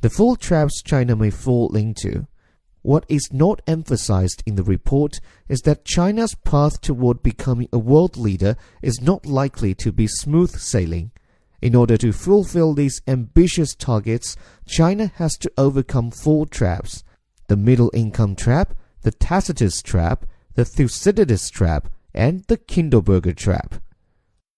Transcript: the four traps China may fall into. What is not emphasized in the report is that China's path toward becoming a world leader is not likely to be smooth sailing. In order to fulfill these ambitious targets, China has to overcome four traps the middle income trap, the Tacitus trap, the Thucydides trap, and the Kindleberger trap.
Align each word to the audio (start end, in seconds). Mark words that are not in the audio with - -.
the 0.00 0.10
four 0.10 0.36
traps 0.36 0.82
China 0.82 1.16
may 1.16 1.30
fall 1.30 1.74
into. 1.74 2.26
What 2.82 3.04
is 3.08 3.28
not 3.32 3.60
emphasized 3.66 4.42
in 4.46 4.54
the 4.54 4.62
report 4.62 5.20
is 5.48 5.60
that 5.62 5.84
China's 5.84 6.34
path 6.44 6.80
toward 6.80 7.22
becoming 7.22 7.68
a 7.72 7.78
world 7.78 8.16
leader 8.16 8.56
is 8.80 9.00
not 9.00 9.26
likely 9.26 9.74
to 9.74 9.90
be 9.90 10.06
smooth 10.06 10.56
sailing. 10.56 11.10
In 11.60 11.74
order 11.74 11.96
to 11.96 12.12
fulfill 12.12 12.74
these 12.74 13.02
ambitious 13.08 13.74
targets, 13.74 14.36
China 14.66 15.10
has 15.16 15.36
to 15.38 15.52
overcome 15.58 16.10
four 16.12 16.46
traps 16.46 17.02
the 17.48 17.56
middle 17.56 17.90
income 17.94 18.36
trap, 18.36 18.74
the 19.02 19.10
Tacitus 19.10 19.80
trap, 19.82 20.26
the 20.54 20.66
Thucydides 20.66 21.50
trap, 21.50 21.88
and 22.14 22.44
the 22.44 22.58
Kindleberger 22.58 23.34
trap. 23.34 23.76